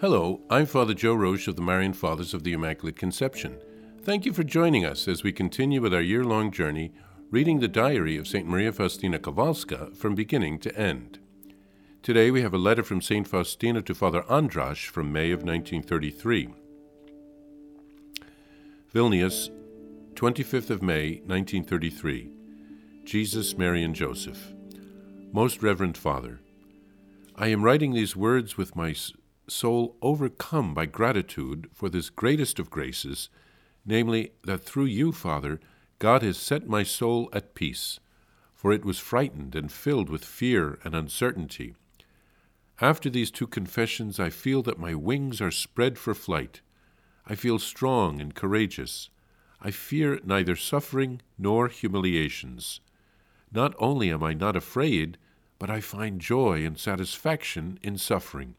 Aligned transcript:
Hello, 0.00 0.40
I'm 0.48 0.66
Father 0.66 0.94
Joe 0.94 1.16
Roesch 1.16 1.48
of 1.48 1.56
the 1.56 1.62
Marian 1.62 1.92
Fathers 1.92 2.32
of 2.32 2.44
the 2.44 2.52
Immaculate 2.52 2.94
Conception. 2.94 3.58
Thank 4.04 4.24
you 4.24 4.32
for 4.32 4.44
joining 4.44 4.84
us 4.84 5.08
as 5.08 5.24
we 5.24 5.32
continue 5.32 5.80
with 5.82 5.92
our 5.92 6.00
year 6.00 6.22
long 6.22 6.52
journey 6.52 6.92
reading 7.32 7.58
the 7.58 7.66
diary 7.66 8.16
of 8.16 8.28
St. 8.28 8.46
Maria 8.46 8.70
Faustina 8.70 9.18
Kowalska 9.18 9.96
from 9.96 10.14
beginning 10.14 10.60
to 10.60 10.78
end. 10.78 11.18
Today 12.00 12.30
we 12.30 12.42
have 12.42 12.54
a 12.54 12.58
letter 12.58 12.84
from 12.84 13.02
St. 13.02 13.26
Faustina 13.26 13.82
to 13.82 13.92
Father 13.92 14.22
Andrasz 14.30 14.86
from 14.86 15.12
May 15.12 15.32
of 15.32 15.42
1933. 15.42 16.50
Vilnius, 18.94 19.50
25th 20.14 20.70
of 20.70 20.80
May, 20.80 21.22
1933. 21.26 22.30
Jesus, 23.04 23.58
Mary, 23.58 23.82
and 23.82 23.96
Joseph. 23.96 24.52
Most 25.32 25.60
Reverend 25.60 25.98
Father, 25.98 26.38
I 27.34 27.48
am 27.48 27.64
writing 27.64 27.94
these 27.94 28.14
words 28.14 28.56
with 28.56 28.76
my 28.76 28.94
soul 29.50 29.96
overcome 30.02 30.74
by 30.74 30.86
gratitude 30.86 31.68
for 31.72 31.88
this 31.88 32.10
greatest 32.10 32.58
of 32.58 32.70
graces, 32.70 33.28
namely, 33.84 34.32
that 34.44 34.62
through 34.62 34.84
you, 34.84 35.12
Father, 35.12 35.60
God 35.98 36.22
has 36.22 36.36
set 36.36 36.68
my 36.68 36.82
soul 36.82 37.28
at 37.32 37.54
peace, 37.54 37.98
for 38.54 38.72
it 38.72 38.84
was 38.84 38.98
frightened 38.98 39.54
and 39.54 39.70
filled 39.70 40.08
with 40.08 40.24
fear 40.24 40.78
and 40.84 40.94
uncertainty. 40.94 41.74
After 42.80 43.10
these 43.10 43.30
two 43.30 43.46
confessions, 43.46 44.20
I 44.20 44.30
feel 44.30 44.62
that 44.62 44.78
my 44.78 44.94
wings 44.94 45.40
are 45.40 45.50
spread 45.50 45.98
for 45.98 46.14
flight. 46.14 46.60
I 47.26 47.34
feel 47.34 47.58
strong 47.58 48.20
and 48.20 48.34
courageous. 48.34 49.10
I 49.60 49.72
fear 49.72 50.20
neither 50.24 50.54
suffering 50.54 51.20
nor 51.36 51.68
humiliations. 51.68 52.80
Not 53.52 53.74
only 53.78 54.12
am 54.12 54.22
I 54.22 54.34
not 54.34 54.54
afraid, 54.54 55.18
but 55.58 55.70
I 55.70 55.80
find 55.80 56.20
joy 56.20 56.64
and 56.64 56.78
satisfaction 56.78 57.80
in 57.82 57.98
suffering. 57.98 58.54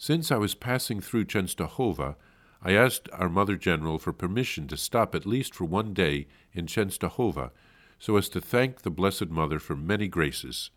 Since 0.00 0.30
I 0.30 0.36
was 0.36 0.54
passing 0.54 1.00
through 1.00 1.24
Czestochowa, 1.24 2.14
I 2.62 2.72
asked 2.72 3.08
our 3.12 3.28
Mother 3.28 3.56
General 3.56 3.98
for 3.98 4.12
permission 4.12 4.68
to 4.68 4.76
stop 4.76 5.12
at 5.12 5.26
least 5.26 5.56
for 5.56 5.64
one 5.64 5.92
day 5.92 6.28
in 6.52 6.66
Czestochowa, 6.66 7.50
so 7.98 8.16
as 8.16 8.28
to 8.28 8.40
thank 8.40 8.82
the 8.82 8.92
Blessed 8.92 9.28
Mother 9.28 9.58
for 9.58 9.74
many 9.74 10.06
graces. 10.06 10.70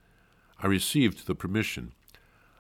I 0.60 0.66
received 0.66 1.28
the 1.28 1.36
permission. 1.36 1.94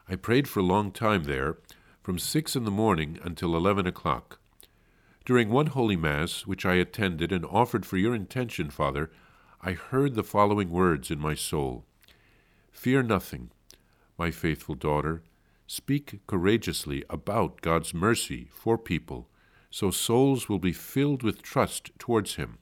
I 0.07 0.15
prayed 0.15 0.47
for 0.47 0.59
a 0.59 0.63
long 0.63 0.91
time 0.91 1.23
there, 1.23 1.57
from 2.03 2.19
six 2.19 2.55
in 2.55 2.63
the 2.63 2.71
morning 2.71 3.17
until 3.23 3.55
eleven 3.55 3.87
o'clock. 3.87 4.39
During 5.25 5.49
one 5.49 5.67
Holy 5.67 5.95
Mass, 5.95 6.45
which 6.45 6.63
I 6.63 6.75
attended 6.75 7.31
and 7.31 7.45
offered 7.45 7.87
for 7.87 7.97
your 7.97 8.13
intention, 8.13 8.69
Father, 8.69 9.09
I 9.61 9.73
heard 9.73 10.13
the 10.13 10.23
following 10.23 10.69
words 10.69 11.09
in 11.09 11.19
my 11.19 11.33
soul 11.33 11.85
Fear 12.71 13.03
nothing, 13.03 13.49
my 14.15 14.29
faithful 14.29 14.75
daughter. 14.75 15.23
Speak 15.73 16.19
courageously 16.27 17.05
about 17.09 17.61
God's 17.61 17.93
mercy 17.93 18.49
for 18.51 18.77
people, 18.77 19.29
so 19.69 19.89
souls 19.89 20.49
will 20.49 20.59
be 20.59 20.73
filled 20.73 21.23
with 21.23 21.41
trust 21.41 21.97
towards 21.97 22.35
Him. 22.35 22.57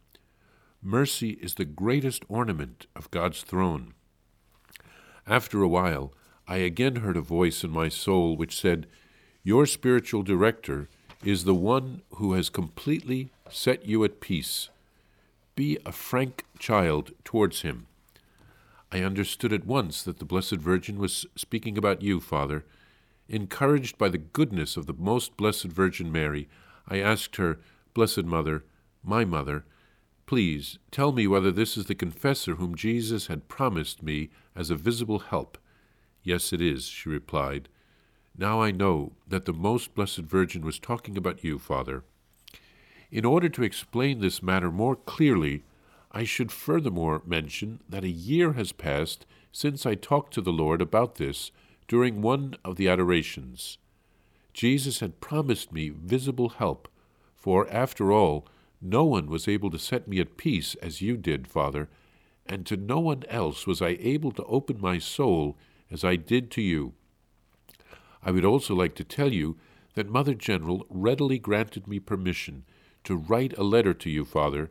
Mercy 0.79 1.31
is 1.41 1.55
the 1.55 1.65
greatest 1.65 2.23
ornament 2.29 2.85
of 2.95 3.09
God's 3.09 3.41
throne. 3.41 3.95
After 5.25 5.63
a 5.63 5.67
while, 5.67 6.13
I 6.47 6.57
again 6.57 6.97
heard 6.97 7.17
a 7.17 7.21
voice 7.21 7.63
in 7.63 7.71
my 7.71 7.89
soul 7.89 8.37
which 8.37 8.55
said, 8.55 8.85
Your 9.41 9.65
spiritual 9.65 10.21
director 10.21 10.87
is 11.23 11.45
the 11.45 11.55
one 11.55 12.03
who 12.17 12.33
has 12.33 12.51
completely 12.51 13.31
set 13.49 13.87
you 13.87 14.03
at 14.03 14.21
peace. 14.21 14.69
Be 15.55 15.79
a 15.83 15.91
frank 15.91 16.45
child 16.59 17.13
towards 17.23 17.61
him. 17.61 17.87
I 18.91 18.99
understood 18.99 19.51
at 19.51 19.65
once 19.65 20.03
that 20.03 20.19
the 20.19 20.25
Blessed 20.25 20.57
Virgin 20.57 20.99
was 20.99 21.25
speaking 21.35 21.75
about 21.75 22.03
you, 22.03 22.19
Father, 22.19 22.65
Encouraged 23.29 23.99
by 23.99 24.09
the 24.09 24.17
goodness 24.17 24.75
of 24.75 24.87
the 24.87 24.93
most 24.93 25.37
blessed 25.37 25.65
Virgin 25.65 26.11
Mary, 26.11 26.49
I 26.87 26.97
asked 26.99 27.35
her, 27.35 27.59
Blessed 27.93 28.25
Mother, 28.25 28.65
my 29.03 29.23
mother, 29.23 29.65
please 30.25 30.79
tell 30.89 31.11
me 31.11 31.27
whether 31.27 31.51
this 31.51 31.77
is 31.77 31.85
the 31.85 31.93
confessor 31.93 32.55
whom 32.55 32.73
Jesus 32.73 33.27
had 33.27 33.47
promised 33.47 34.01
me 34.01 34.31
as 34.55 34.71
a 34.71 34.75
visible 34.75 35.19
help. 35.19 35.59
Yes, 36.23 36.51
it 36.51 36.59
is, 36.59 36.85
she 36.85 37.07
replied. 37.07 37.69
Now 38.35 38.63
I 38.63 38.71
know 38.71 39.11
that 39.27 39.45
the 39.45 39.53
most 39.53 39.93
blessed 39.93 40.19
Virgin 40.19 40.63
was 40.63 40.79
talking 40.79 41.15
about 41.15 41.43
you, 41.43 41.59
Father. 41.59 42.03
In 43.11 43.25
order 43.25 43.49
to 43.49 43.63
explain 43.63 44.21
this 44.21 44.41
matter 44.41 44.71
more 44.71 44.95
clearly, 44.95 45.63
I 46.11 46.23
should 46.23 46.51
furthermore 46.51 47.21
mention 47.27 47.81
that 47.87 48.03
a 48.03 48.09
year 48.09 48.53
has 48.53 48.71
passed 48.71 49.27
since 49.51 49.85
I 49.85 49.93
talked 49.93 50.33
to 50.33 50.41
the 50.41 50.51
Lord 50.51 50.81
about 50.81 51.15
this 51.15 51.51
during 51.89 52.21
one 52.21 52.55
of 52.63 52.77
the 52.77 52.87
adorations. 52.87 53.79
Jesus 54.53 54.99
had 54.99 55.19
promised 55.19 55.73
me 55.73 55.89
visible 55.89 56.49
help, 56.49 56.87
for, 57.35 57.67
after 57.69 58.11
all, 58.11 58.47
no 58.79 59.03
one 59.03 59.27
was 59.27 59.47
able 59.47 59.71
to 59.71 59.79
set 59.79 60.07
me 60.07 60.19
at 60.19 60.37
peace 60.37 60.75
as 60.75 61.01
you 61.01 61.17
did, 61.17 61.47
Father, 61.47 61.89
and 62.45 62.65
to 62.65 62.77
no 62.77 62.99
one 62.99 63.23
else 63.27 63.65
was 63.65 63.81
I 63.81 63.97
able 63.99 64.31
to 64.33 64.43
open 64.45 64.79
my 64.79 64.99
soul 64.99 65.57
as 65.89 66.03
I 66.03 66.15
did 66.15 66.51
to 66.51 66.61
you. 66.61 66.93
I 68.23 68.31
would 68.31 68.45
also 68.45 68.75
like 68.75 68.93
to 68.95 69.03
tell 69.03 69.33
you 69.33 69.57
that 69.95 70.09
Mother 70.09 70.35
General 70.35 70.85
readily 70.89 71.39
granted 71.39 71.87
me 71.87 71.99
permission 71.99 72.65
to 73.03 73.15
write 73.15 73.57
a 73.57 73.63
letter 73.63 73.95
to 73.95 74.09
you, 74.11 74.25
Father. 74.25 74.69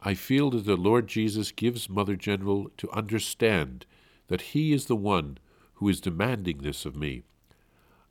I 0.00 0.14
feel 0.14 0.50
that 0.50 0.64
the 0.64 0.76
Lord 0.76 1.06
Jesus 1.06 1.52
gives 1.52 1.90
Mother 1.90 2.16
General 2.16 2.70
to 2.78 2.90
understand 2.92 3.84
that 4.28 4.40
He 4.52 4.72
is 4.72 4.86
the 4.86 4.96
one 4.96 5.36
who 5.76 5.88
is 5.88 6.00
demanding 6.00 6.58
this 6.58 6.84
of 6.84 6.96
me. 6.96 7.22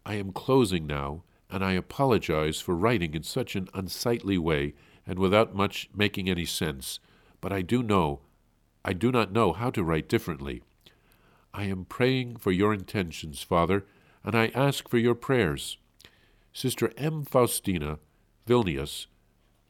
I 0.06 0.16
am 0.16 0.32
closing 0.32 0.86
now, 0.88 1.24
and 1.50 1.64
I 1.64 1.74
apologize 1.74 2.60
for 2.60 2.76
writing 2.76 3.14
in 3.14 3.24
such 3.24 3.56
an 3.56 3.70
unsightly 3.74 4.38
way 4.38 4.74
and 5.06 5.20
without 5.20 5.56
much 5.56 5.90
making 5.96 6.30
any 6.30 6.46
sense, 6.46 7.00
but 7.42 7.52
I 7.52 7.62
do 7.62 7.84
know, 7.84 8.22
I 8.84 8.94
do 8.94 9.12
not 9.12 9.32
know 9.32 9.54
how 9.54 9.70
to 9.72 9.84
write 9.84 10.10
differently. 10.10 10.64
I 11.54 11.66
am 11.66 11.86
praying 11.86 12.38
for 12.38 12.52
your 12.52 12.74
intentions, 12.74 13.42
Father, 13.42 13.86
and 14.24 14.36
I 14.36 14.48
ask 14.54 14.90
for 14.90 14.98
your 14.98 15.16
prayers. 15.16 15.78
Sister 16.54 16.92
M. 16.98 17.24
Faustina, 17.24 18.00
Vilnius, 18.48 19.08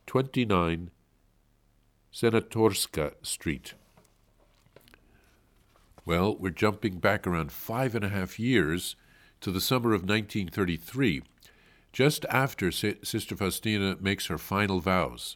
29 0.07 0.91
Senatorska 2.13 3.13
Street. 3.22 3.73
Well, 6.05 6.35
we're 6.38 6.51
jumping 6.51 6.99
back 6.99 7.25
around 7.25 7.51
five 7.51 7.95
and 7.95 8.05
a 8.05 8.09
half 8.09 8.38
years 8.38 8.95
to 9.41 9.51
the 9.51 9.59
summer 9.59 9.89
of 9.89 10.01
1933, 10.01 11.23
just 11.91 12.25
after 12.29 12.71
Sister 12.71 13.35
Faustina 13.35 13.97
makes 13.99 14.27
her 14.27 14.38
final 14.38 14.79
vows. 14.79 15.35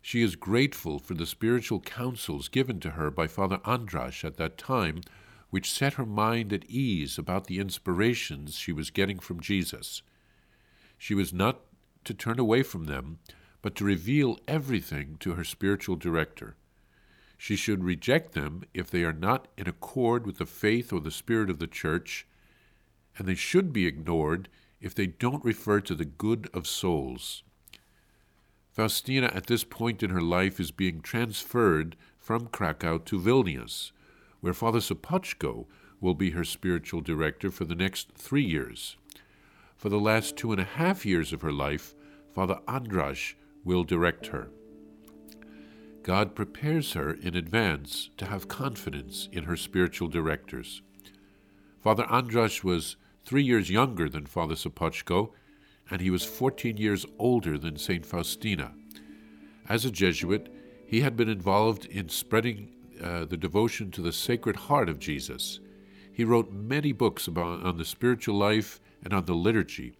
She 0.00 0.22
is 0.22 0.36
grateful 0.36 1.00
for 1.00 1.14
the 1.14 1.26
spiritual 1.26 1.80
counsels 1.80 2.48
given 2.48 2.78
to 2.80 2.90
her 2.90 3.10
by 3.10 3.26
Father 3.26 3.58
Andrasz 3.64 4.24
at 4.24 4.36
that 4.36 4.56
time, 4.56 5.00
which 5.50 5.72
set 5.72 5.94
her 5.94 6.06
mind 6.06 6.52
at 6.52 6.70
ease 6.70 7.18
about 7.18 7.48
the 7.48 7.58
inspirations 7.58 8.54
she 8.54 8.70
was 8.70 8.90
getting 8.90 9.18
from 9.18 9.40
Jesus. 9.40 10.02
She 10.96 11.14
was 11.14 11.32
not 11.32 11.62
to 12.04 12.14
turn 12.14 12.38
away 12.38 12.62
from 12.62 12.84
them, 12.84 13.18
but 13.62 13.74
to 13.74 13.84
reveal 13.84 14.38
everything 14.46 15.16
to 15.18 15.34
her 15.34 15.42
spiritual 15.42 15.96
director. 15.96 16.54
She 17.38 17.54
should 17.54 17.84
reject 17.84 18.32
them 18.32 18.64
if 18.74 18.90
they 18.90 19.04
are 19.04 19.12
not 19.12 19.46
in 19.56 19.68
accord 19.68 20.26
with 20.26 20.38
the 20.38 20.46
faith 20.46 20.92
or 20.92 21.00
the 21.00 21.12
spirit 21.12 21.48
of 21.48 21.60
the 21.60 21.68
Church, 21.68 22.26
and 23.16 23.26
they 23.26 23.36
should 23.36 23.72
be 23.72 23.86
ignored 23.86 24.48
if 24.80 24.94
they 24.94 25.06
don't 25.06 25.44
refer 25.44 25.80
to 25.80 25.94
the 25.94 26.04
good 26.04 26.50
of 26.52 26.66
souls. 26.66 27.44
Faustina, 28.72 29.30
at 29.32 29.46
this 29.46 29.64
point 29.64 30.02
in 30.02 30.10
her 30.10 30.20
life, 30.20 30.60
is 30.60 30.72
being 30.72 31.00
transferred 31.00 31.96
from 32.18 32.48
Krakow 32.48 32.98
to 32.98 33.18
Vilnius, 33.18 33.92
where 34.40 34.54
Father 34.54 34.80
Sopoćko 34.80 35.66
will 36.00 36.14
be 36.14 36.30
her 36.30 36.44
spiritual 36.44 37.00
director 37.00 37.50
for 37.50 37.64
the 37.64 37.74
next 37.74 38.12
three 38.12 38.44
years. 38.44 38.96
For 39.76 39.88
the 39.88 40.00
last 40.00 40.36
two 40.36 40.52
and 40.52 40.60
a 40.60 40.64
half 40.64 41.06
years 41.06 41.32
of 41.32 41.42
her 41.42 41.52
life, 41.52 41.94
Father 42.34 42.60
Andrasz 42.66 43.34
will 43.64 43.84
direct 43.84 44.26
her. 44.28 44.48
God 46.08 46.34
prepares 46.34 46.94
her 46.94 47.12
in 47.12 47.36
advance 47.36 48.08
to 48.16 48.24
have 48.24 48.48
confidence 48.48 49.28
in 49.30 49.44
her 49.44 49.58
spiritual 49.58 50.08
directors. 50.08 50.80
Father 51.84 52.04
Andrasz 52.04 52.64
was 52.64 52.96
three 53.26 53.42
years 53.42 53.68
younger 53.68 54.08
than 54.08 54.24
Father 54.24 54.54
Sopoćko, 54.54 55.32
and 55.90 56.00
he 56.00 56.08
was 56.08 56.24
14 56.24 56.78
years 56.78 57.04
older 57.18 57.58
than 57.58 57.76
St. 57.76 58.06
Faustina. 58.06 58.72
As 59.68 59.84
a 59.84 59.90
Jesuit, 59.90 60.50
he 60.86 61.02
had 61.02 61.14
been 61.14 61.28
involved 61.28 61.84
in 61.84 62.08
spreading 62.08 62.70
uh, 63.04 63.26
the 63.26 63.36
devotion 63.36 63.90
to 63.90 64.00
the 64.00 64.10
Sacred 64.10 64.56
Heart 64.56 64.88
of 64.88 64.98
Jesus. 64.98 65.60
He 66.10 66.24
wrote 66.24 66.50
many 66.50 66.92
books 66.92 67.28
about, 67.28 67.62
on 67.66 67.76
the 67.76 67.84
spiritual 67.84 68.36
life 68.36 68.80
and 69.04 69.12
on 69.12 69.26
the 69.26 69.34
liturgy. 69.34 69.92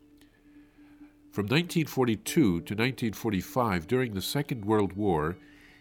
From 1.31 1.45
1942 1.45 2.23
to 2.33 2.51
1945, 2.55 3.87
during 3.87 4.15
the 4.15 4.23
Second 4.23 4.65
World 4.65 4.95
War, 4.95 5.37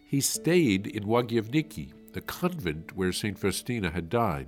he 0.07 0.21
stayed 0.21 0.87
in 0.87 1.03
Łagiewniki, 1.03 1.91
the 2.13 2.21
convent 2.21 2.95
where 2.95 3.11
St. 3.11 3.37
Faustina 3.37 3.89
had 3.89 4.09
died. 4.09 4.47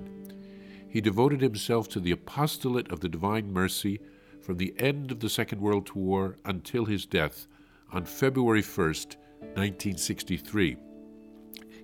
He 0.88 1.02
devoted 1.02 1.42
himself 1.42 1.90
to 1.90 2.00
the 2.00 2.12
apostolate 2.12 2.90
of 2.92 3.02
the 3.02 3.10
Divine 3.10 3.52
Mercy, 3.52 4.00
from 4.42 4.58
the 4.58 4.74
end 4.80 5.12
of 5.12 5.20
the 5.20 5.30
Second 5.30 5.60
World 5.60 5.94
War 5.94 6.38
until 6.46 6.86
his 6.86 7.06
death 7.06 7.46
on 7.92 8.06
February 8.06 8.64
1st, 8.64 9.18
1963. 9.40 10.78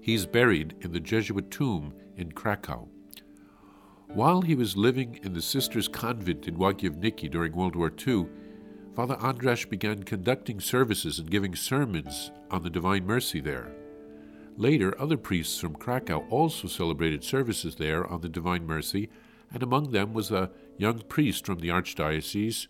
He's 0.01 0.25
buried 0.25 0.75
in 0.79 0.93
the 0.93 0.99
Jesuit 0.99 1.51
tomb 1.51 1.93
in 2.15 2.31
Krakow. 2.31 2.87
While 4.07 4.41
he 4.41 4.55
was 4.55 4.77
living 4.77 5.19
in 5.23 5.33
the 5.33 5.41
Sisters' 5.41 5.89
Convent 5.89 6.47
in 6.47 6.55
Łagiewniki 6.55 7.29
during 7.29 7.53
World 7.53 7.75
War 7.75 7.91
II, 8.07 8.27
Father 8.95 9.17
Andrasz 9.17 9.69
began 9.69 10.03
conducting 10.03 10.61
services 10.61 11.19
and 11.19 11.29
giving 11.29 11.53
sermons 11.53 12.31
on 12.49 12.63
the 12.63 12.69
Divine 12.69 13.05
Mercy 13.05 13.41
there. 13.41 13.73
Later, 14.55 14.95
other 14.97 15.17
priests 15.17 15.59
from 15.59 15.75
Krakow 15.75 16.25
also 16.29 16.69
celebrated 16.69 17.21
services 17.21 17.75
there 17.75 18.07
on 18.07 18.21
the 18.21 18.29
Divine 18.29 18.65
Mercy, 18.65 19.09
and 19.51 19.61
among 19.61 19.91
them 19.91 20.13
was 20.13 20.31
a 20.31 20.49
young 20.77 20.99
priest 20.99 21.45
from 21.45 21.59
the 21.59 21.67
Archdiocese 21.67 22.67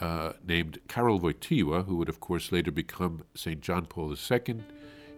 uh, 0.00 0.32
named 0.44 0.80
Karol 0.88 1.20
Wojtyła, 1.20 1.84
who 1.84 1.96
would, 1.98 2.08
of 2.08 2.18
course, 2.18 2.50
later 2.50 2.72
become 2.72 3.22
St. 3.36 3.60
John 3.60 3.86
Paul 3.86 4.12
II. 4.12 4.64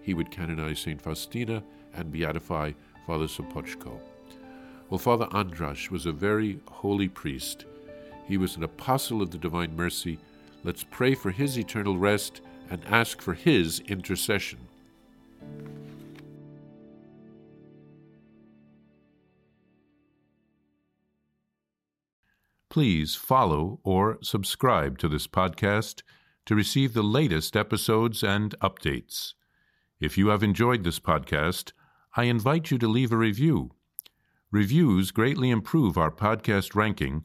He 0.03 0.13
would 0.13 0.31
canonize 0.31 0.81
St. 0.81 1.01
Faustina 1.01 1.63
and 1.95 2.13
beatify 2.13 2.75
Father 3.07 3.27
Sopoćko. 3.27 3.99
Well, 4.91 4.99
Father 4.99 5.27
Andrasz 5.33 5.91
was 5.91 6.05
a 6.05 6.13
very 6.13 6.61
holy 6.69 7.09
priest. 7.09 7.65
He 8.29 8.37
was 8.37 8.57
an 8.57 8.63
apostle 8.63 9.23
of 9.23 9.31
the 9.31 9.39
Divine 9.39 9.75
Mercy. 9.75 10.19
Let's 10.63 10.85
pray 10.85 11.15
for 11.15 11.31
his 11.31 11.59
eternal 11.59 11.97
rest 11.97 12.43
and 12.69 12.85
ask 12.85 13.23
for 13.23 13.33
his 13.33 13.81
intercession. 13.81 14.59
Please 22.69 23.15
follow 23.15 23.81
or 23.83 24.19
subscribe 24.23 24.99
to 24.99 25.09
this 25.09 25.27
podcast 25.27 26.03
to 26.45 26.55
receive 26.55 26.93
the 26.93 27.03
latest 27.03 27.57
episodes 27.57 28.23
and 28.23 28.55
updates. 28.61 29.33
If 30.01 30.19
you 30.19 30.29
have 30.29 30.43
enjoyed 30.43 30.85
this 30.85 31.01
podcast, 31.01 31.73
I 32.15 32.25
invite 32.25 32.71
you 32.71 32.77
to 32.77 32.89
leave 32.89 33.11
a 33.11 33.17
review. 33.17 33.71
Reviews 34.51 35.13
greatly 35.13 35.49
improve 35.49 35.97
our 35.97 36.11
podcast 36.11 36.75
ranking 36.75 37.25